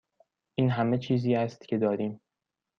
این 0.57 0.69
همه 0.69 0.97
چیزی 0.97 1.35
است 1.35 1.67
که 1.67 1.77
داریم. 1.77 2.19